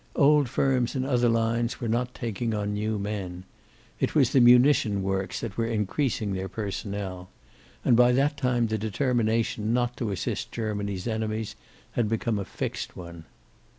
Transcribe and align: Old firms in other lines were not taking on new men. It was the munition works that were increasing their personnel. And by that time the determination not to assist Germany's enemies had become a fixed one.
Old 0.15 0.49
firms 0.49 0.95
in 0.95 1.05
other 1.05 1.29
lines 1.29 1.79
were 1.79 1.87
not 1.87 2.15
taking 2.15 2.55
on 2.55 2.73
new 2.73 2.97
men. 2.97 3.43
It 3.99 4.15
was 4.15 4.31
the 4.31 4.39
munition 4.41 5.03
works 5.03 5.41
that 5.41 5.55
were 5.57 5.67
increasing 5.67 6.33
their 6.33 6.49
personnel. 6.49 7.29
And 7.85 7.95
by 7.95 8.11
that 8.13 8.35
time 8.35 8.65
the 8.65 8.79
determination 8.79 9.75
not 9.75 9.95
to 9.97 10.09
assist 10.09 10.51
Germany's 10.51 11.05
enemies 11.05 11.55
had 11.91 12.09
become 12.09 12.39
a 12.39 12.45
fixed 12.45 12.97
one. 12.97 13.25